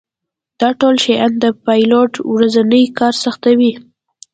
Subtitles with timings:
[0.59, 3.73] دا ټول شیان د پیلوټ ورځنی کار سختوي